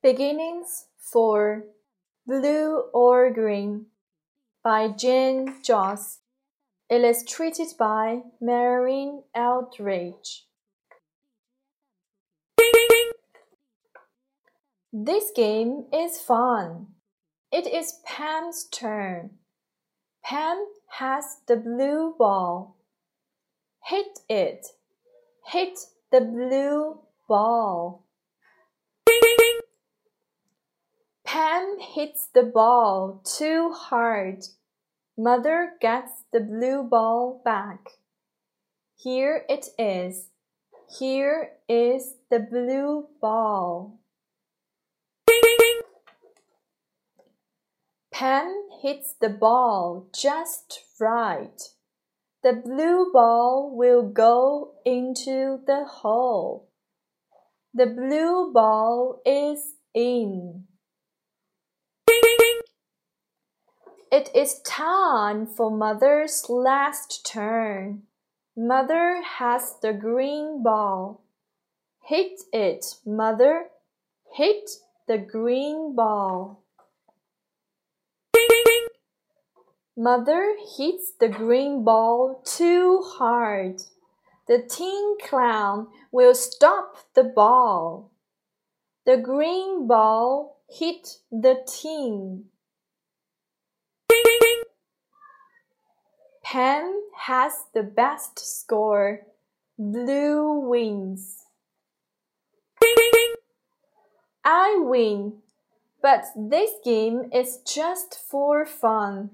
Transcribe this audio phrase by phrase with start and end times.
[0.00, 1.64] Beginnings for
[2.24, 3.86] Blue or Green
[4.62, 6.20] by Jane Joss.
[6.88, 10.46] Illustrated by Marin Eldridge.
[14.92, 16.86] This game is fun.
[17.52, 19.30] It is Pam's turn.
[20.24, 20.64] Pam
[20.98, 22.76] has the blue ball.
[23.84, 24.68] Hit it.
[25.46, 25.78] Hit
[26.10, 28.04] the blue ball.
[31.38, 34.42] Pam hits the ball too hard.
[35.16, 37.90] Mother gets the blue ball back.
[38.96, 40.30] Here it is.
[40.98, 44.00] Here is the blue ball.
[48.12, 51.62] Pam hits the ball just right.
[52.42, 56.68] The blue ball will go into the hole.
[57.72, 60.64] The blue ball is in.
[64.10, 68.04] It is time for Mother's last turn.
[68.56, 71.20] Mother has the green ball.
[72.06, 73.66] Hit it, Mother.
[74.32, 74.70] Hit
[75.06, 76.62] the green ball.
[79.94, 83.82] Mother hits the green ball too hard.
[84.46, 88.10] The tin clown will stop the ball.
[89.04, 92.46] The green ball hit the tin.
[96.50, 99.26] Pam has the best score.
[99.78, 101.44] Blue wins.
[104.42, 105.42] I win,
[106.00, 109.28] but this game is just for fun.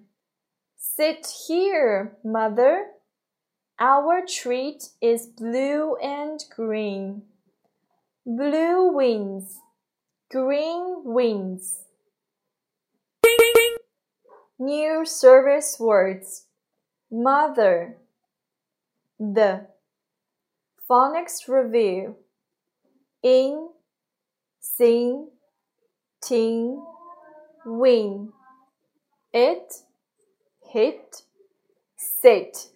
[0.77, 2.87] Sit here, mother.
[3.79, 7.23] Our treat is blue and green.
[8.27, 9.61] Blue wins.
[10.33, 11.85] Green wins.
[14.59, 16.47] New service words
[17.11, 17.97] mother,
[19.19, 19.67] the
[20.89, 22.17] phonics review
[23.23, 23.69] in,
[24.61, 25.29] sing,
[26.23, 26.85] ting,
[27.65, 28.33] win,
[29.33, 29.75] it,
[30.71, 31.23] hit,
[31.97, 32.69] sit.